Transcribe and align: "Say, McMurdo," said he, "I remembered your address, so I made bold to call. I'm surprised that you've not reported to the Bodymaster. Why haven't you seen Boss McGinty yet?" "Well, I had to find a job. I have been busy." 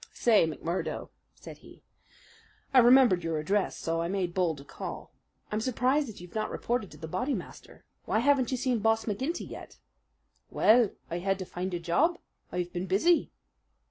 "Say, 0.13 0.47
McMurdo," 0.47 1.09
said 1.35 1.59
he, 1.59 1.83
"I 2.73 2.79
remembered 2.79 3.23
your 3.23 3.37
address, 3.37 3.77
so 3.77 4.01
I 4.01 4.07
made 4.07 4.33
bold 4.33 4.57
to 4.57 4.63
call. 4.65 5.13
I'm 5.51 5.61
surprised 5.61 6.07
that 6.07 6.19
you've 6.19 6.33
not 6.33 6.49
reported 6.49 6.89
to 6.89 6.97
the 6.97 7.07
Bodymaster. 7.07 7.83
Why 8.05 8.17
haven't 8.17 8.49
you 8.49 8.57
seen 8.57 8.79
Boss 8.79 9.05
McGinty 9.05 9.47
yet?" 9.47 9.77
"Well, 10.49 10.89
I 11.11 11.19
had 11.19 11.37
to 11.37 11.45
find 11.45 11.71
a 11.75 11.79
job. 11.79 12.17
I 12.51 12.57
have 12.57 12.73
been 12.73 12.87
busy." 12.87 13.29